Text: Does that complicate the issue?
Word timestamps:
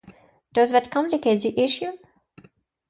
Does 0.53 0.71
that 0.71 0.89
complicate 0.89 1.43
the 1.43 1.59
issue? 1.63 1.91